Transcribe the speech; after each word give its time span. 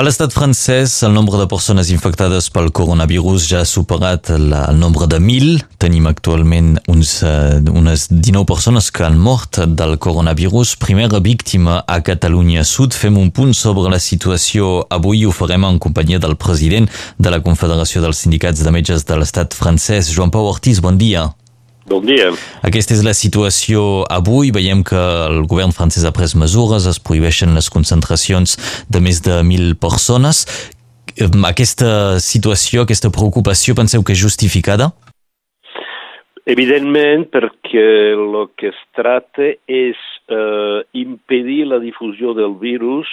A 0.00 0.02
l'estat 0.02 0.32
francès, 0.32 0.94
el 1.04 1.12
nombre 1.12 1.36
de 1.36 1.44
persones 1.44 1.90
infectades 1.92 2.46
pel 2.48 2.70
coronavirus 2.72 3.44
ja 3.50 3.58
ha 3.60 3.66
superat 3.68 4.30
la, 4.32 4.62
el 4.70 4.78
nombre 4.80 5.04
de 5.04 5.18
1.000. 5.20 5.58
Tenim 5.76 6.06
actualment 6.08 6.70
uns, 6.88 7.18
uh, 7.20 7.58
unes 7.68 8.06
19 8.08 8.46
persones 8.48 8.88
que 8.88 9.04
han 9.04 9.18
mort 9.20 9.58
del 9.68 9.98
coronavirus. 10.00 10.78
Primera 10.80 11.20
víctima 11.20 11.82
a 11.84 11.98
Catalunya 12.00 12.64
Sud. 12.64 12.96
Fem 12.96 13.18
un 13.20 13.28
punt 13.28 13.52
sobre 13.52 13.92
la 13.92 14.00
situació 14.00 14.86
avui. 14.88 15.26
Ho 15.28 15.34
farem 15.36 15.68
en 15.68 15.76
companyia 15.76 16.22
del 16.22 16.38
president 16.40 16.88
de 17.18 17.34
la 17.36 17.42
Confederació 17.44 18.00
dels 18.00 18.24
Sindicats 18.24 18.64
de 18.64 18.72
Metges 18.72 19.04
de 19.04 19.20
l'estat 19.20 19.52
francès, 19.52 20.08
Joan 20.16 20.32
Pau 20.32 20.48
Ortiz. 20.48 20.80
Bon 20.80 20.96
dia. 20.96 21.28
Bon 21.90 22.04
dia. 22.06 22.28
Aquesta 22.62 22.94
és 22.94 23.00
la 23.02 23.10
situació 23.18 24.04
avui. 24.14 24.52
Veiem 24.54 24.84
que 24.86 24.98
el 25.26 25.40
govern 25.50 25.72
francès 25.74 26.04
ha 26.06 26.12
pres 26.14 26.36
mesures, 26.38 26.84
es 26.86 27.00
prohibeixen 27.02 27.56
les 27.58 27.66
concentracions 27.74 28.52
de 28.86 29.00
més 29.02 29.18
de 29.26 29.40
1.000 29.42 29.74
persones. 29.82 30.44
Aquesta 31.48 32.20
situació, 32.22 32.84
aquesta 32.84 33.10
preocupació, 33.10 33.74
penseu 33.74 34.04
que 34.06 34.14
és 34.14 34.22
justificada? 34.22 34.92
Evidentment, 36.46 37.26
perquè 37.34 37.82
el 38.14 38.38
que 38.54 38.70
es 38.70 38.78
tracta 38.94 39.50
és 39.66 39.98
eh, 40.30 40.78
impedir 40.94 41.64
la 41.72 41.80
difusió 41.82 42.36
del 42.38 42.54
virus 42.62 43.10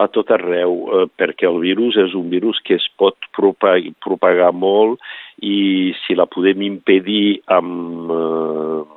a 0.00 0.08
tot 0.08 0.32
arreu, 0.32 0.72
eh, 0.88 1.04
perquè 1.12 1.44
el 1.50 1.60
virus 1.60 2.00
és 2.00 2.16
un 2.16 2.32
virus 2.32 2.56
que 2.64 2.80
es 2.80 2.88
pot 2.96 3.20
propagar, 3.36 3.92
propagar 4.00 4.50
molt 4.56 5.04
i 5.42 5.94
si 6.04 6.14
la 6.14 6.26
podem 6.30 6.62
impedir 6.62 7.40
amb 7.50 8.12
eh, 8.14 8.94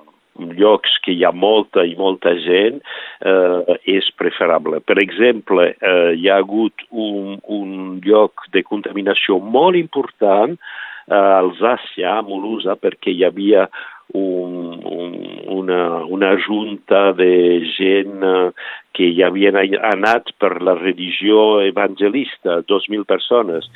llocs 0.58 0.98
que 1.04 1.16
hi 1.16 1.24
ha 1.26 1.34
molta 1.34 1.84
i 1.86 1.96
molta 1.98 2.36
gent, 2.44 2.82
eh, 3.26 3.78
és 3.98 4.10
preferable. 4.20 4.82
Per 4.86 4.98
exemple, 5.02 5.72
eh, 5.74 6.14
hi 6.16 6.30
ha 6.30 6.38
hagut 6.42 6.86
un, 6.92 7.38
un 7.44 8.00
lloc 8.06 8.46
de 8.54 8.64
contaminació 8.64 9.40
molt 9.42 9.80
important 9.80 10.58
eh, 10.58 11.14
a 11.14 11.40
Alsàcia, 11.42 12.18
a 12.18 12.26
Molusa, 12.26 12.78
perquè 12.78 13.14
hi 13.14 13.26
havia 13.26 13.68
un, 14.14 14.80
un, 14.88 15.16
una, 15.58 16.06
una 16.06 16.38
junta 16.40 17.12
de 17.18 17.60
gent 17.76 18.24
eh, 18.24 18.50
que 18.96 19.12
hi 19.12 19.24
havien 19.24 19.58
anat 19.58 20.32
per 20.40 20.58
la 20.64 20.78
religió 20.80 21.62
evangelista, 21.66 22.62
2.000 22.70 23.06
persones, 23.06 23.68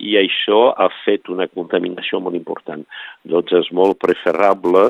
i 0.00 0.16
això 0.20 0.70
ha 0.80 0.88
fet 1.04 1.28
una 1.32 1.46
contaminació 1.52 2.20
molt 2.24 2.38
important. 2.38 2.86
Doncs 3.28 3.54
és 3.60 3.70
molt 3.76 4.00
preferable 4.02 4.88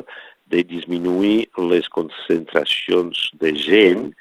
de 0.51 0.63
disminuir 0.67 1.47
les 1.71 1.87
concentracions 1.91 3.29
de 3.43 3.53
gent 3.55 4.11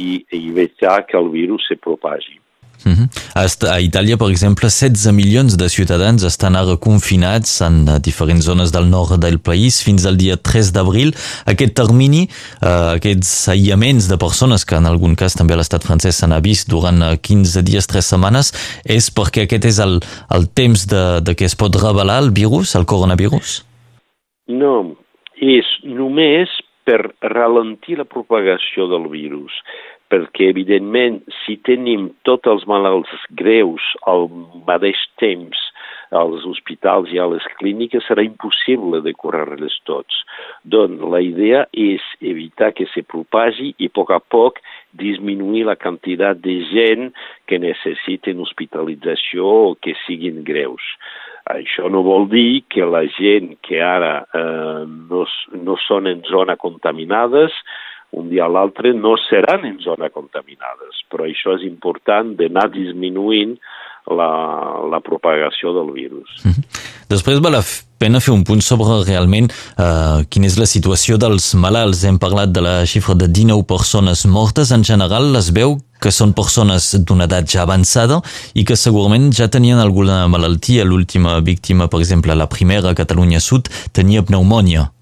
i 0.00 0.24
evitar 0.36 1.04
que 1.08 1.18
el 1.20 1.28
virus 1.32 1.68
se 1.68 1.76
propagi. 1.76 2.39
Uh 2.84 2.90
mhm. 2.90 3.04
-huh. 3.04 3.70
A 3.70 3.80
Itàlia, 3.80 4.16
per 4.16 4.28
exemple, 4.30 4.68
16 4.68 5.12
milions 5.12 5.56
de 5.56 5.68
ciutadans 5.68 6.22
estan 6.22 6.56
ara 6.56 6.76
confinats 6.76 7.60
en 7.60 7.84
diferents 8.00 8.44
zones 8.44 8.70
del 8.72 8.88
nord 8.88 9.20
del 9.20 9.38
país 9.38 9.82
fins 9.82 10.06
al 10.06 10.16
dia 10.16 10.36
3 10.36 10.72
d'abril. 10.72 11.14
Aquest 11.46 11.74
termini, 11.74 12.28
uh, 12.62 12.96
aquests 12.96 13.48
aïllaments 13.48 14.08
de 14.08 14.16
persones, 14.16 14.64
que 14.64 14.76
en 14.76 14.86
algun 14.86 15.14
cas 15.14 15.34
també 15.34 15.54
a 15.54 15.56
l'estat 15.56 15.82
francès 15.84 16.16
s'han 16.16 16.40
vist 16.42 16.68
durant 16.68 17.18
15 17.20 17.62
dies, 17.62 17.86
3 17.86 18.06
setmanes, 18.06 18.52
és 18.84 19.10
perquè 19.10 19.42
aquest 19.42 19.64
és 19.64 19.78
el, 19.78 20.00
el 20.30 20.48
temps 20.48 20.86
de, 20.86 21.20
de 21.20 21.34
que 21.34 21.44
es 21.44 21.56
pot 21.56 21.74
revelar 21.74 22.18
el 22.22 22.30
virus, 22.30 22.74
el 22.74 22.86
coronavirus? 22.86 23.64
No, 24.48 24.96
és 25.36 25.66
només 25.84 26.48
per 26.84 27.12
ralentir 27.22 27.98
la 28.00 28.08
propagació 28.08 28.88
del 28.90 29.08
virus 29.12 29.52
perquè, 30.10 30.50
evidentment, 30.50 31.20
si 31.44 31.56
tenim 31.66 32.10
tots 32.28 32.50
els 32.50 32.66
malalts 32.70 33.12
greus 33.38 33.84
al 34.10 34.28
mateix 34.66 35.00
temps 35.22 35.70
als 36.10 36.42
hospitals 36.44 37.12
i 37.14 37.20
a 37.22 37.26
les 37.30 37.44
clíniques, 37.60 38.02
serà 38.08 38.24
impossible 38.26 38.98
de 39.04 39.12
curar-les 39.14 39.76
tots. 39.86 40.24
Doncs 40.66 41.02
la 41.12 41.20
idea 41.22 41.64
és 41.70 42.02
evitar 42.18 42.72
que 42.74 42.88
se 42.90 43.04
propagi 43.06 43.70
i 43.78 43.86
a 43.86 43.94
poc 43.94 44.10
a 44.10 44.18
poc 44.18 44.58
disminuir 44.98 45.68
la 45.68 45.78
quantitat 45.78 46.42
de 46.42 46.56
gent 46.72 47.12
que 47.46 47.60
necessiten 47.62 48.42
hospitalització 48.42 49.46
o 49.70 49.76
que 49.78 49.94
siguin 50.06 50.42
greus. 50.46 50.82
Això 51.50 51.88
no 51.90 52.02
vol 52.06 52.26
dir 52.30 52.64
que 52.70 52.84
la 52.86 53.04
gent 53.16 53.54
que 53.66 53.78
ara 53.82 54.26
eh, 54.26 54.82
no, 54.86 55.24
no 55.62 55.78
són 55.86 56.10
en 56.10 56.26
zona 56.28 56.58
contaminades 56.60 57.54
un 58.12 58.28
dia 58.30 58.44
a 58.44 58.50
l'altre 58.50 58.92
no 58.94 59.14
seran 59.28 59.64
en 59.68 59.78
zona 59.82 60.10
contaminades, 60.10 61.04
però 61.10 61.28
això 61.28 61.54
és 61.58 61.66
important 61.68 62.34
d'anar 62.38 62.68
disminuint 62.74 63.56
la, 64.10 64.30
la 64.90 65.00
propagació 65.00 65.72
del 65.76 65.92
virus. 65.92 66.28
Mm 66.44 66.50
-hmm. 66.50 66.64
Després 67.10 67.40
val 67.40 67.52
la 67.52 67.62
pena 67.98 68.20
fer 68.20 68.32
un 68.32 68.44
punt 68.44 68.62
sobre 68.62 69.04
realment 69.04 69.50
eh, 69.50 70.24
quina 70.30 70.46
és 70.46 70.56
la 70.58 70.66
situació 70.66 71.18
dels 71.18 71.54
malalts. 71.54 72.04
Hem 72.04 72.18
parlat 72.18 72.52
de 72.52 72.60
la 72.60 72.86
xifra 72.86 73.14
de 73.14 73.26
19 73.28 73.64
persones 73.66 74.24
mortes. 74.26 74.70
En 74.70 74.84
general 74.84 75.36
es 75.36 75.50
veu 75.50 75.78
que 76.00 76.10
són 76.10 76.32
persones 76.32 76.94
d'una 77.06 77.24
edat 77.24 77.50
ja 77.52 77.62
avançada 77.62 78.20
i 78.54 78.64
que 78.64 78.76
segurament 78.76 79.32
ja 79.32 79.48
tenien 79.48 79.78
alguna 79.78 80.28
malaltia. 80.28 80.84
L'última 80.84 81.40
víctima, 81.40 81.88
per 81.88 82.00
exemple, 82.00 82.34
la 82.34 82.46
primera 82.46 82.90
a 82.90 82.94
Catalunya 82.94 83.40
Sud, 83.40 83.68
tenia 83.92 84.22
pneumònia. 84.22 84.92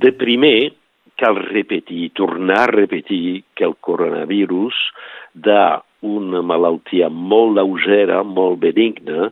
De 0.00 0.12
primer, 0.12 0.79
cal 1.20 1.36
repetir, 1.36 2.10
tornar 2.16 2.64
a 2.64 2.72
repetir 2.72 3.44
que 3.54 3.66
el 3.68 3.76
coronavirus 3.84 4.76
dà 5.34 5.80
una 6.00 6.40
malaltia 6.42 7.10
molt 7.12 7.58
lleugera, 7.58 8.22
molt 8.24 8.60
benigna, 8.64 9.30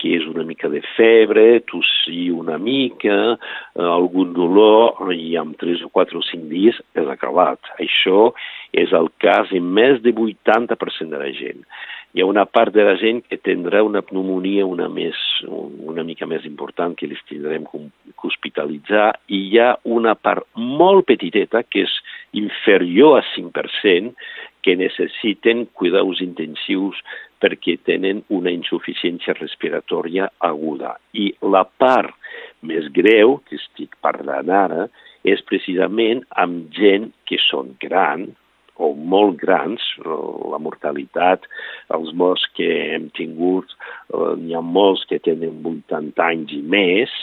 que 0.00 0.14
és 0.16 0.24
una 0.28 0.46
mica 0.48 0.70
de 0.72 0.80
febre, 0.94 1.60
tossir 1.68 2.30
una 2.32 2.56
mica, 2.56 3.36
eh, 3.36 3.84
algun 3.84 4.32
dolor, 4.36 5.12
i 5.12 5.36
amb 5.36 5.58
3 5.60 5.84
o 5.84 5.90
4 5.92 6.20
o 6.20 6.24
5 6.24 6.48
dies 6.48 6.80
és 6.96 7.08
acabat. 7.12 7.60
Això 7.84 8.30
és 8.72 8.92
el 8.96 9.10
cas 9.20 9.52
en 9.52 9.68
més 9.76 10.00
de 10.00 10.14
80% 10.16 11.12
de 11.12 11.20
la 11.20 11.32
gent 11.36 11.64
hi 12.12 12.22
ha 12.22 12.26
una 12.26 12.44
part 12.50 12.74
de 12.74 12.82
la 12.82 12.96
gent 12.98 13.20
que 13.28 13.38
tindrà 13.38 13.84
una 13.86 14.02
pneumonia 14.02 14.66
una, 14.66 14.88
més, 14.90 15.18
una 15.46 16.02
mica 16.06 16.26
més 16.26 16.46
important 16.48 16.96
que 16.98 17.06
les 17.10 17.20
tindrem 17.28 17.68
que 17.70 17.82
hospitalitzar 18.26 19.12
i 19.30 19.44
hi 19.50 19.60
ha 19.62 19.70
una 19.84 20.16
part 20.18 20.48
molt 20.58 21.06
petiteta 21.06 21.62
que 21.62 21.84
és 21.86 21.96
inferior 22.40 23.20
a 23.20 23.24
5% 23.36 24.14
que 24.60 24.76
necessiten 24.76 25.68
cuidados 25.72 26.20
intensius 26.24 26.98
perquè 27.40 27.78
tenen 27.86 28.24
una 28.28 28.52
insuficiència 28.52 29.32
respiratòria 29.38 30.28
aguda. 30.44 30.96
I 31.16 31.30
la 31.40 31.62
part 31.64 32.12
més 32.66 32.90
greu 32.92 33.38
que 33.46 33.56
estic 33.56 33.96
parlant 34.04 34.50
ara 34.52 34.88
és 35.24 35.40
precisament 35.48 36.22
amb 36.42 36.68
gent 36.76 37.10
que 37.28 37.40
són 37.46 37.74
grans, 37.80 38.36
o 38.80 38.92
molt 38.94 39.36
grans, 39.40 39.84
la 40.00 40.58
mortalitat, 40.62 41.44
els 41.94 42.12
morts 42.16 42.46
que 42.56 42.68
hem 42.94 43.10
tingut, 43.16 43.70
eh, 44.14 44.34
n'hi 44.40 44.56
ha 44.56 44.64
molts 44.64 45.04
que 45.10 45.20
tenen 45.22 45.60
80 45.66 46.24
anys 46.24 46.56
i 46.56 46.62
més, 46.74 47.14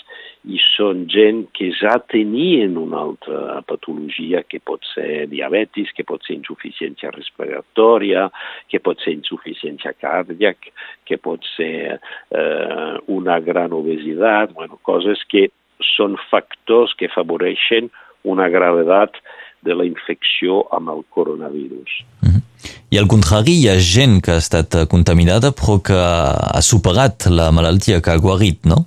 i 0.47 0.59
són 0.63 1.06
gent 1.12 1.44
que 1.57 1.72
ja 1.75 1.97
tenien 2.12 2.78
una 2.79 3.01
altra 3.03 3.59
patologia 3.68 4.44
que 4.47 4.62
pot 4.63 4.85
ser 4.94 5.25
diabetis, 5.31 5.91
que 5.95 6.06
pot 6.07 6.23
ser 6.23 6.38
insuficiència 6.38 7.12
respiratòria, 7.16 8.28
que 8.72 8.79
pot 8.84 9.01
ser 9.03 9.18
insuficiència 9.18 9.95
càrdiac, 10.00 10.69
que 11.07 11.19
pot 11.19 11.44
ser 11.56 11.97
eh, 11.97 12.94
una 13.12 13.39
gran 13.44 13.75
obesitat, 13.75 14.53
bueno, 14.56 14.79
coses 14.88 15.24
que 15.31 15.50
són 15.95 16.16
factors 16.31 16.94
que 16.97 17.09
afavoreixen 17.12 17.91
una 18.28 18.47
gravetat 18.53 19.19
de 19.66 19.75
la 19.75 19.85
infecció 19.85 20.63
amb 20.75 20.90
el 20.90 21.03
coronavirus. 21.09 22.03
Mm 22.22 22.29
-hmm. 22.29 22.44
I 22.90 22.97
al 22.97 23.07
contrari, 23.07 23.53
hi 23.62 23.69
ha 23.69 23.79
gent 23.79 24.22
que 24.23 24.31
ha 24.31 24.38
estat 24.38 24.88
contaminada 24.90 25.51
però 25.51 25.81
que 25.81 25.98
ha 26.56 26.62
superat 26.62 27.27
la 27.30 27.51
malaltia, 27.51 28.01
que 28.01 28.12
ha 28.12 28.18
guarit, 28.18 28.65
no? 28.65 28.86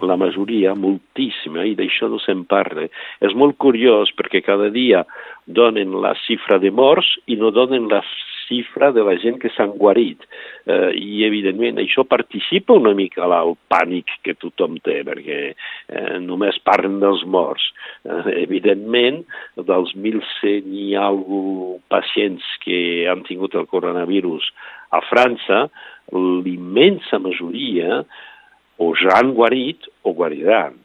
La 0.00 0.16
majoria, 0.16 0.74
moltíssima, 0.74 1.64
i 1.64 1.74
d'això 1.74 2.08
no 2.08 2.18
se'n 2.18 2.44
parla. 2.44 2.86
És 3.20 3.34
molt 3.34 3.56
curiós 3.56 4.12
perquè 4.18 4.42
cada 4.42 4.70
dia 4.70 5.04
donen 5.46 5.90
la 6.02 6.14
xifra 6.26 6.58
de 6.58 6.70
morts 6.70 7.18
i 7.26 7.36
no 7.36 7.50
donen 7.50 7.88
la 7.88 8.02
xifra 8.48 8.90
de 8.96 9.04
la 9.06 9.14
gent 9.22 9.38
que 9.42 9.52
s'han 9.54 9.76
guarit. 9.78 10.24
Eh, 10.66 10.90
I, 10.96 11.22
evidentment, 11.28 11.78
això 11.78 12.04
participa 12.08 12.76
una 12.76 12.94
mica 12.96 13.28
al 13.28 13.54
pànic 13.70 14.18
que 14.24 14.34
tothom 14.40 14.80
té, 14.82 15.00
perquè 15.06 15.38
eh, 15.52 16.18
només 16.24 16.58
parlen 16.66 16.98
dels 17.04 17.24
morts. 17.28 17.70
Eh, 18.08 18.40
evidentment, 18.42 19.22
dels 19.68 19.94
1.100 19.94 20.72
i 20.72 20.88
alguna 20.98 21.78
pacients 21.88 22.44
que 22.64 23.06
han 23.10 23.24
tingut 23.28 23.54
el 23.58 23.68
coronavirus 23.70 24.48
a 24.94 25.00
França, 25.08 25.66
l'immensa 26.12 27.20
majoria 27.20 28.02
o 28.78 28.92
ja 28.96 29.18
han 29.18 29.34
guarit 29.36 29.88
o 30.06 30.14
guariran. 30.16 30.76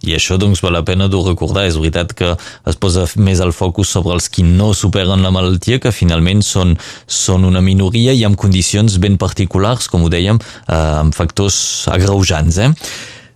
I 0.00 0.14
això 0.16 0.38
doncs 0.40 0.62
val 0.64 0.72
la 0.72 0.84
pena 0.86 1.10
de 1.12 1.20
recordar, 1.20 1.66
és 1.68 1.76
veritat 1.76 2.14
que 2.16 2.32
es 2.32 2.80
posa 2.80 3.04
més 3.20 3.42
el 3.44 3.52
focus 3.52 3.92
sobre 3.92 4.14
els 4.16 4.30
qui 4.32 4.44
no 4.46 4.72
superen 4.72 5.20
la 5.20 5.32
malaltia, 5.34 5.80
que 5.82 5.92
finalment 5.92 6.40
són, 6.46 6.76
són 7.04 7.44
una 7.44 7.60
minoria 7.60 8.14
i 8.16 8.24
amb 8.24 8.38
condicions 8.40 8.96
ben 9.02 9.18
particulars, 9.20 9.90
com 9.92 10.06
ho 10.06 10.12
dèiem, 10.12 10.40
eh, 10.40 10.74
amb 10.74 11.16
factors 11.16 11.88
agreujants. 11.92 12.58
Eh? 12.64 12.70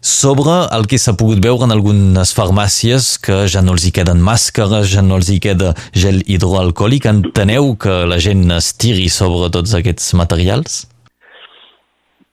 Sobre 0.05 0.55
el 0.77 0.89
que 0.89 0.99
s'ha 1.01 1.15
pogut 1.21 1.41
veure 1.45 1.65
en 1.65 1.73
algunes 1.73 2.33
farmàcies 2.37 3.15
que 3.25 3.45
ja 3.49 3.61
no 3.65 3.77
els 3.77 3.85
hi 3.85 3.93
queden 3.97 4.25
màscares, 4.25 4.89
ja 4.93 5.05
no 5.05 5.21
els 5.21 5.29
hi 5.33 5.39
queda 5.45 5.75
gel 5.97 6.21
hidroalcohòlic, 6.25 7.09
enteneu 7.13 7.75
que 7.81 8.03
la 8.09 8.21
gent 8.21 8.49
es 8.57 8.73
tiri 8.77 9.11
sobre 9.13 9.53
tots 9.53 9.77
aquests 9.77 10.13
materials? 10.17 10.83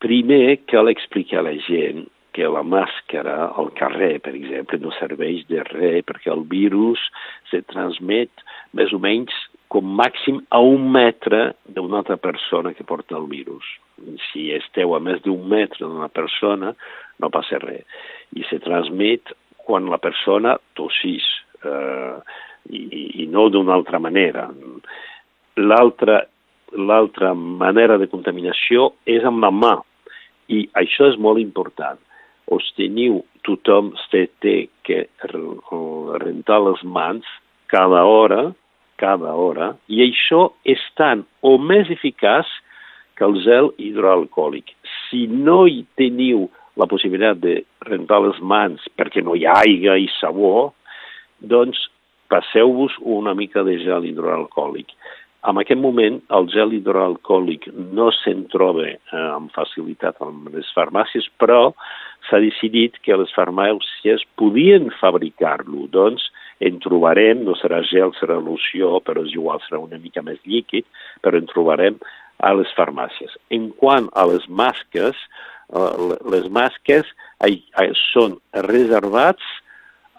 Primer 0.03 0.57
cal 0.71 0.91
explicar 0.91 1.43
a 1.43 1.47
la 1.47 1.55
gent 1.67 2.10
que 2.35 2.47
la 2.47 2.63
màscara 2.63 3.51
al 3.59 3.71
carrer, 3.77 4.19
per 4.23 4.33
exemple, 4.37 4.79
no 4.79 4.93
serveix 4.95 5.43
de 5.49 5.63
res 5.67 6.05
perquè 6.07 6.31
el 6.31 6.45
virus 6.51 7.01
se 7.51 7.61
transmet 7.71 8.43
més 8.77 8.93
o 8.95 8.99
menys 9.03 9.35
com 9.71 9.87
màxim 9.99 10.41
a 10.51 10.59
un 10.63 10.89
metre 10.91 11.53
d'una 11.67 12.01
altra 12.01 12.17
persona 12.19 12.73
que 12.75 12.87
porta 12.87 13.15
el 13.19 13.27
virus. 13.31 13.67
Si 14.31 14.49
esteu 14.55 14.95
a 14.95 14.99
més 15.03 15.21
d'un 15.23 15.43
metre 15.47 15.85
d'una 15.85 16.09
persona, 16.11 16.73
no 17.19 17.31
passa 17.31 17.59
res. 17.61 17.85
I 18.35 18.43
se 18.49 18.59
transmet 18.63 19.31
quan 19.61 19.87
la 19.91 19.99
persona 20.01 20.57
tossís, 20.75 21.27
eh, 21.63 22.17
i, 22.71 22.81
i 23.23 23.27
no 23.31 23.47
d'una 23.49 23.75
altra 23.77 23.99
manera. 23.99 24.49
L'altra 25.59 26.23
l'altra 26.71 27.33
manera 27.35 27.97
de 27.99 28.07
contaminació 28.07 28.93
és 29.03 29.25
amb 29.27 29.43
la 29.43 29.49
mà, 29.51 29.73
i 30.47 30.61
això 30.79 31.09
és 31.11 31.17
molt 31.19 31.41
important 31.41 31.99
us 32.51 32.67
teniu, 32.77 33.21
tothom 33.47 33.93
té 34.11 34.67
que 34.83 35.05
rentar 36.21 36.59
les 36.61 36.83
mans 36.83 37.25
cada 37.71 38.03
hora, 38.05 38.51
cada 38.97 39.33
hora, 39.33 39.75
i 39.87 40.03
això 40.03 40.51
és 40.63 40.81
tant 40.99 41.23
o 41.41 41.57
més 41.57 41.89
eficaç 41.89 42.49
que 43.15 43.25
el 43.25 43.39
gel 43.43 43.71
hidroalcohòlic. 43.77 44.75
Si 45.09 45.27
no 45.27 45.65
hi 45.67 45.85
teniu 45.97 46.49
la 46.77 46.87
possibilitat 46.87 47.41
de 47.41 47.55
rentar 47.87 48.21
les 48.25 48.39
mans 48.41 48.83
perquè 48.97 49.23
no 49.23 49.35
hi 49.35 49.47
ha 49.47 49.61
aigua 49.63 49.97
i 49.99 50.07
sabó, 50.19 50.71
doncs 51.39 51.87
passeu-vos 52.31 52.95
una 53.01 53.33
mica 53.35 53.63
de 53.67 53.77
gel 53.83 54.07
hidroalcohòlic. 54.07 54.93
En 55.49 55.57
aquest 55.57 55.81
moment, 55.81 56.19
el 56.37 56.47
gel 56.53 56.75
hidroalcohòlic 56.77 57.65
no 57.97 58.11
se'n 58.13 58.45
troba 58.51 58.85
eh, 58.91 58.97
amb 59.17 59.49
facilitat 59.55 60.21
en 60.21 60.43
les 60.53 60.69
farmàcies, 60.75 61.25
però 61.41 61.71
s'ha 62.29 62.39
decidit 62.43 62.97
que 63.05 63.17
les 63.17 63.31
farmàcies 63.35 64.23
podien 64.39 64.89
fabricar-lo. 64.99 65.87
Doncs 65.93 66.27
en 66.61 66.79
trobarem, 66.83 67.45
no 67.47 67.55
serà 67.59 67.81
gel, 67.89 68.13
serà 68.19 68.37
loció, 68.41 68.99
però 69.05 69.25
és 69.25 69.33
igual, 69.33 69.61
serà 69.65 69.81
una 69.81 69.99
mica 70.01 70.23
més 70.25 70.41
líquid, 70.45 70.85
però 71.25 71.39
en 71.41 71.49
trobarem 71.49 71.97
a 72.41 72.53
les 72.57 72.69
farmàcies. 72.77 73.33
En 73.53 73.69
quant 73.81 74.09
a 74.17 74.25
les 74.29 74.47
masques, 74.49 75.17
eh, 75.73 76.17
les 76.33 76.47
masques 76.49 77.09
són 78.11 78.37
reservats 78.53 79.45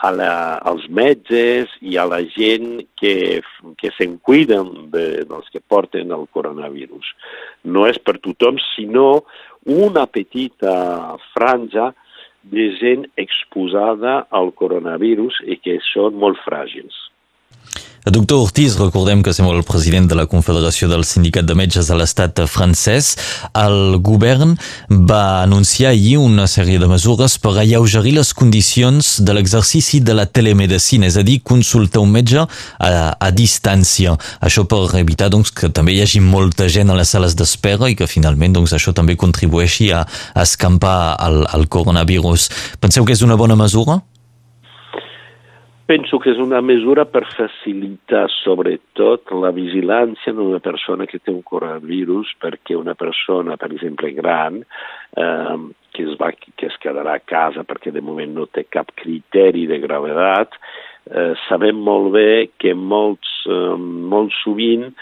a 0.02 0.10
la, 0.10 0.34
als 0.66 0.88
metges 0.90 1.70
i 1.80 1.96
a 2.00 2.04
la 2.10 2.20
gent 2.34 2.82
que, 2.98 3.40
que 3.78 3.90
se'n 3.96 4.16
cuiden 4.26 4.90
de, 4.90 5.06
dels 5.28 5.50
que 5.54 5.62
porten 5.62 6.10
el 6.14 6.26
coronavirus. 6.34 7.12
No 7.62 7.86
és 7.86 8.00
per 8.02 8.18
tothom, 8.18 8.58
sinó 8.72 9.22
una 9.62 10.08
petita 10.10 10.74
franja 11.36 11.92
de 12.42 12.72
gent 12.80 13.06
exposada 13.14 14.24
al 14.34 14.50
coronavirus 14.58 15.38
i 15.46 15.60
que 15.62 15.78
són 15.92 16.18
molt 16.18 16.42
fràgils. 16.42 16.96
El 18.04 18.10
doctor 18.10 18.40
Ortiz, 18.42 18.74
recordem 18.80 19.20
que 19.22 19.30
som 19.30 19.46
el 19.46 19.60
president 19.62 20.08
de 20.10 20.16
la 20.18 20.24
Confederació 20.26 20.88
del 20.90 21.04
Sindicat 21.06 21.46
de 21.46 21.54
Metges 21.54 21.86
de 21.86 21.94
l'Estat 21.94 22.40
francès. 22.50 23.12
El 23.54 24.00
govern 24.02 24.56
va 24.90 25.44
anunciar 25.44 25.92
ahir 25.92 26.16
una 26.18 26.48
sèrie 26.50 26.82
de 26.82 26.88
mesures 26.90 27.38
per 27.38 27.52
alleugerir 27.54 28.16
les 28.16 28.34
condicions 28.34 29.12
de 29.22 29.38
l'exercici 29.38 30.02
de 30.02 30.18
la 30.18 30.26
telemedicina, 30.26 31.06
és 31.06 31.20
a 31.20 31.22
dir, 31.22 31.38
consultar 31.46 32.02
un 32.02 32.10
metge 32.10 32.42
a, 32.42 32.90
a 33.14 33.30
distància. 33.30 34.18
Això 34.42 34.66
per 34.66 34.82
evitar 34.98 35.30
doncs, 35.30 35.54
que 35.54 35.70
també 35.70 35.94
hi 35.94 36.02
hagi 36.02 36.26
molta 36.26 36.66
gent 36.66 36.90
a 36.90 36.98
les 36.98 37.14
sales 37.14 37.38
d'espera 37.38 37.86
i 37.86 37.94
que 37.94 38.10
finalment 38.10 38.58
doncs, 38.58 38.74
això 38.74 38.90
també 38.90 39.14
contribueixi 39.14 39.92
a, 39.94 40.02
a 40.34 40.42
escampar 40.42 41.20
el, 41.22 41.44
el 41.54 41.70
coronavirus. 41.70 42.50
Penseu 42.82 43.06
que 43.06 43.14
és 43.14 43.22
una 43.22 43.38
bona 43.38 43.54
mesura? 43.54 44.02
Penso 45.86 46.20
que 46.22 46.30
és 46.30 46.38
una 46.38 46.60
mesura 46.62 47.02
per 47.10 47.24
facilitar 47.34 48.28
sobretot 48.30 49.32
la 49.34 49.50
vigilància 49.54 50.30
d'una 50.32 50.60
persona 50.62 51.08
que 51.10 51.18
té 51.18 51.32
un 51.32 51.42
coronavirus 51.42 52.30
perquè 52.42 52.76
una 52.78 52.94
persona, 52.94 53.56
per 53.58 53.72
exemple, 53.74 54.12
gran, 54.14 54.60
eh, 54.62 55.56
que, 55.92 56.06
es 56.06 56.14
va, 56.20 56.30
que 56.32 56.68
es 56.70 56.78
quedarà 56.82 57.16
a 57.18 57.24
casa 57.26 57.66
perquè 57.66 57.90
de 57.90 58.04
moment 58.04 58.30
no 58.36 58.46
té 58.46 58.64
cap 58.70 58.94
criteri 59.02 59.66
de 59.66 59.80
gravedat, 59.82 60.54
eh, 61.10 61.32
sabem 61.48 61.82
molt 61.82 62.12
bé 62.14 62.30
que 62.62 62.76
molts, 62.78 63.34
eh, 63.50 63.74
molt 64.14 64.30
sovint 64.38 64.92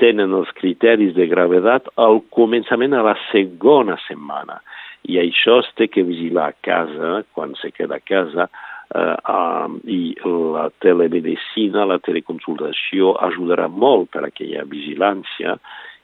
tenen 0.00 0.32
els 0.32 0.48
criteris 0.56 1.12
de 1.14 1.28
gravedat 1.28 1.92
al 2.00 2.22
començament 2.32 2.96
a 2.96 3.04
la 3.04 3.16
segona 3.28 4.00
setmana. 4.08 4.62
I 5.04 5.20
això 5.20 5.60
es 5.60 5.68
té 5.76 5.88
que 5.92 6.04
vigilar 6.04 6.50
a 6.50 6.58
casa, 6.64 7.22
quan 7.36 7.52
se 7.60 7.70
queda 7.76 8.00
a 8.00 8.04
casa, 8.04 8.48
eh, 8.94 9.16
um, 9.28 9.78
i 9.86 10.16
la 10.24 10.68
telemedicina, 10.82 11.86
la 11.86 12.00
teleconsultació 12.02 13.14
ajudarà 13.28 13.68
molt 13.68 14.10
per 14.10 14.24
a 14.24 14.30
aquella 14.30 14.66
vigilància 14.68 15.56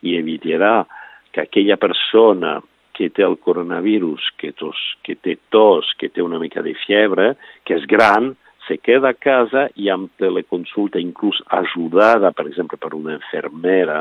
i 0.06 0.16
evitarà 0.18 0.84
que 1.32 1.44
aquella 1.44 1.76
persona 1.76 2.60
que 2.96 3.10
té 3.12 3.26
el 3.26 3.36
coronavirus, 3.44 4.30
que, 4.40 4.54
tos, 4.56 4.78
que 5.04 5.18
té 5.20 5.36
tos, 5.52 5.90
que 6.00 6.08
té 6.08 6.22
una 6.24 6.40
mica 6.40 6.62
de 6.64 6.72
fiebre, 6.86 7.34
que 7.68 7.76
és 7.76 7.84
gran, 7.90 8.32
se 8.66 8.78
queda 8.80 9.12
a 9.12 9.18
casa 9.18 9.66
i 9.76 9.90
amb 9.92 10.14
teleconsulta, 10.18 10.98
inclús 10.98 11.42
ajudada, 11.58 12.32
per 12.32 12.46
exemple, 12.48 12.80
per 12.80 12.94
una 12.96 13.18
infermera, 13.18 14.00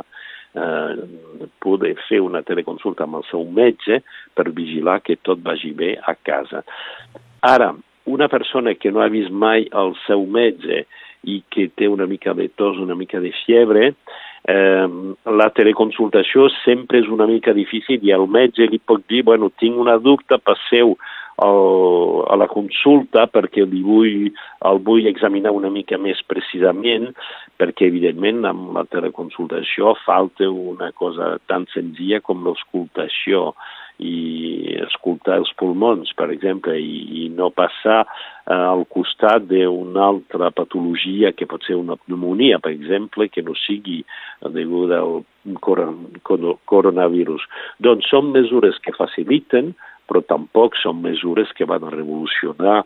eh, 0.55 0.95
poder 1.59 1.93
fer 2.07 2.21
una 2.23 2.41
teleconsulta 2.47 3.03
amb 3.03 3.19
el 3.19 3.27
seu 3.29 3.43
metge 3.43 3.99
per 4.33 4.47
vigilar 4.55 5.01
que 5.03 5.19
tot 5.21 5.43
vagi 5.43 5.73
bé 5.75 5.95
a 5.99 6.15
casa. 6.15 6.63
Ara, 7.45 7.73
una 8.05 8.27
persona 8.29 8.75
que 8.75 8.91
no 8.91 9.01
ha 9.01 9.09
vist 9.09 9.31
mai 9.31 9.67
el 9.73 9.95
seu 10.05 10.25
metge 10.25 10.85
i 11.25 11.41
que 11.49 11.67
té 11.73 11.89
una 11.89 12.05
mica 12.05 12.33
de 12.37 12.47
tos, 12.53 12.77
una 12.77 12.95
mica 12.95 13.19
de 13.19 13.31
fiebre, 13.43 13.93
eh, 14.47 14.87
la 15.25 15.49
teleconsultació 15.57 16.47
sempre 16.61 17.01
és 17.01 17.09
una 17.09 17.25
mica 17.29 17.53
difícil 17.57 18.03
i 18.05 18.13
el 18.13 18.27
metge 18.29 18.69
li 18.69 18.79
pot 18.79 19.01
dir, 19.09 19.23
bueno, 19.25 19.49
tinc 19.59 19.77
una 19.81 19.97
dubte, 19.97 20.37
passeu 20.37 20.93
el, 21.43 21.61
a 22.31 22.35
la 22.39 22.47
consulta 22.47 23.25
perquè 23.27 23.65
li 23.67 23.81
vull, 23.83 24.29
el 24.69 24.81
vull 24.85 25.09
examinar 25.09 25.51
una 25.55 25.71
mica 25.73 25.97
més 25.99 26.21
precisament, 26.29 27.09
perquè 27.59 27.89
evidentment 27.89 28.45
amb 28.47 28.75
la 28.77 28.85
teleconsultació 28.91 29.95
falta 30.05 30.47
una 30.49 30.91
cosa 30.95 31.35
tan 31.49 31.67
senzilla 31.73 32.21
com 32.21 32.45
l'auscultació 32.45 33.51
i 33.99 34.75
escoltar 34.85 35.39
els 35.39 35.51
pulmons, 35.59 36.11
per 36.17 36.29
exemple, 36.33 36.75
i, 36.79 37.25
i 37.25 37.29
no 37.33 37.51
passar 37.55 38.03
eh, 38.03 38.53
al 38.53 38.85
costat 38.91 39.47
d'una 39.49 40.03
altra 40.09 40.51
patologia 40.55 41.33
que 41.37 41.47
pot 41.49 41.63
ser 41.67 41.77
una 41.79 41.97
pneumonia, 42.01 42.59
per 42.59 42.73
exemple, 42.75 43.29
que 43.29 43.45
no 43.45 43.55
sigui 43.65 44.01
deguda 44.55 45.01
al 45.01 45.23
coron 45.61 46.07
coronavirus. 46.23 47.43
Doncs 47.83 48.09
són 48.11 48.33
mesures 48.35 48.79
que 48.83 48.95
faciliten, 48.97 49.75
però 50.05 50.21
tampoc 50.21 50.75
són 50.77 50.99
mesures 51.01 51.49
que 51.57 51.65
van 51.65 51.85
revolucionar 51.89 52.83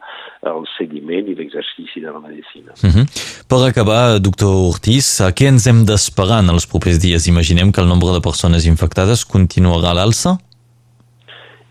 el 0.47 0.63
seguiment 0.77 1.27
i 1.27 1.35
l'exercici 1.35 1.99
de 2.03 2.11
la 2.11 2.21
medicina. 2.23 2.71
Uh 2.79 2.87
mhm. 2.87 3.03
-huh. 3.03 3.05
Per 3.49 3.59
acabar, 3.67 4.19
doctor 4.19 4.53
Ortiz, 4.71 5.21
a 5.21 5.31
què 5.31 5.47
ens 5.47 5.67
hem 5.67 5.83
d'esperar 5.85 6.39
en 6.43 6.49
els 6.49 6.67
propers 6.67 6.99
dies? 7.01 7.27
Imaginem 7.27 7.71
que 7.71 7.81
el 7.81 7.87
nombre 7.87 8.11
de 8.13 8.21
persones 8.21 8.65
infectades 8.65 9.25
continuarà 9.25 9.91
a 9.91 9.97
l'alça? 9.97 10.39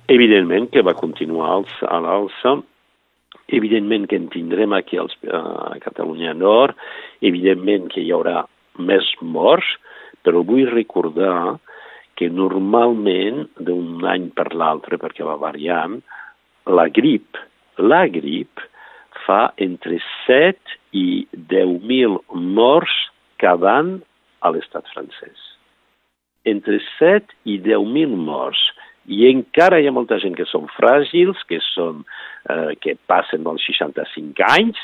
Evidentment 0.09 0.71
que 0.73 0.81
va 0.81 0.95
continuar 0.97 1.59
a 1.85 1.99
l'alça, 2.01 2.55
evidentment 3.53 4.07
que 4.09 4.17
en 4.17 4.31
tindrem 4.33 4.73
aquí 4.73 4.97
als, 4.97 5.13
a 5.29 5.77
Catalunya 5.85 6.33
Nord, 6.33 6.79
evidentment 7.21 7.91
que 7.93 8.01
hi 8.01 8.15
haurà 8.17 8.47
més 8.81 9.11
morts, 9.21 9.69
però 10.25 10.41
vull 10.49 10.65
recordar 10.71 11.59
que 12.17 12.31
normalment 12.33 13.45
d'un 13.61 14.01
any 14.09 14.31
per 14.33 14.49
l'altre, 14.57 14.97
perquè 14.97 15.29
va 15.29 15.37
variant, 15.45 16.01
la 16.65 16.89
grip, 16.89 17.37
la 17.77 18.07
grip 18.09 18.65
fa 19.27 19.53
entre 19.61 20.01
7 20.25 20.79
i 20.97 21.29
10.000 21.53 22.17
morts 22.57 22.97
cada 23.45 23.77
any 23.83 23.95
a 24.41 24.57
l'estat 24.57 24.89
francès. 24.97 25.37
Entre 26.49 26.81
7 26.97 27.29
i 27.45 27.61
10.000 27.61 28.17
morts 28.17 28.65
I 29.09 29.25
encara 29.31 29.81
hi 29.81 29.89
ha 29.89 29.95
molta 29.95 30.19
gent 30.21 30.37
que 30.37 30.47
són 30.49 30.69
fràgils, 30.75 31.41
que, 31.49 31.61
són, 31.73 32.05
eh, 32.53 32.77
que 32.81 32.99
passen 33.09 33.45
dels 33.47 33.65
65 33.65 34.45
anys 34.45 34.81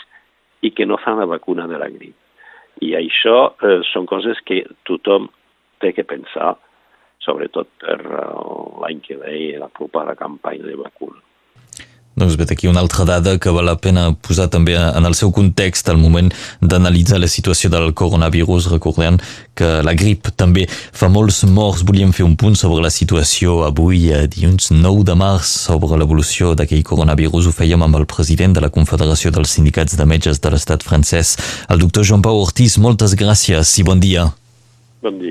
i 0.64 0.73
que 0.73 0.87
no 0.88 0.97
fan 1.00 1.21
la 1.21 1.28
vacuna 1.28 1.69
de 1.69 1.81
la 1.81 1.90
grip. 1.93 2.16
I 2.83 2.95
això 2.99 3.38
eh, 3.61 3.81
són 3.93 4.09
coses 4.11 4.40
que 4.49 4.62
tothom 4.88 5.28
té 5.85 5.93
que 5.93 6.07
pensar, 6.09 6.54
sobretot 7.25 7.69
per 7.81 7.99
uh, 8.04 8.81
l'any 8.83 9.00
que 9.04 9.16
ve 9.21 9.33
i 9.37 9.52
la 9.61 9.71
propera 9.73 10.16
campanya 10.16 10.66
de 10.66 10.76
vacuna. 10.76 11.21
Doncs 12.14 12.37
vet 12.38 12.52
aquí 12.54 12.68
una 12.71 12.78
altra 12.78 13.04
dada 13.04 13.38
que 13.42 13.50
val 13.50 13.66
la 13.66 13.75
pena 13.75 14.12
posar 14.14 14.47
també 14.47 14.76
en 14.78 15.06
el 15.06 15.16
seu 15.18 15.33
context 15.35 15.88
al 15.90 15.99
moment 15.99 16.28
d'analitzar 16.62 17.18
la 17.18 17.26
situació 17.26 17.71
del 17.73 17.90
coronavirus, 17.90 18.68
recordant 18.71 19.18
que 19.59 19.83
la 19.83 19.97
grip 19.99 20.30
també 20.38 20.68
fa 20.71 21.09
molts 21.11 21.42
morts. 21.44 21.83
Volíem 21.83 22.12
fer 22.14 22.26
un 22.26 22.37
punt 22.38 22.54
sobre 22.54 22.85
la 22.85 22.92
situació 22.94 23.64
avui, 23.66 24.12
eh, 24.14 24.28
dilluns 24.30 24.71
9 24.71 25.02
de 25.04 25.18
març, 25.18 25.66
sobre 25.66 25.99
l'evolució 25.99 26.54
d'aquell 26.54 26.87
coronavirus. 26.87 27.49
Ho 27.49 27.52
fèiem 27.52 27.83
amb 27.83 27.97
el 27.97 28.06
president 28.06 28.54
de 28.54 28.62
la 28.62 28.71
Confederació 28.71 29.35
dels 29.35 29.50
Sindicats 29.50 29.97
de 29.97 30.06
Metges 30.06 30.40
de 30.40 30.50
l'estat 30.50 30.87
francès, 30.87 31.37
el 31.68 31.78
doctor 31.78 32.04
Joan 32.04 32.23
Pau 32.23 32.38
Ortiz. 32.38 32.78
Moltes 32.78 33.14
gràcies 33.18 33.78
i 33.78 33.83
bon 33.83 33.99
dia. 33.99 34.30
Bon 35.02 35.11
dia. 35.11 35.23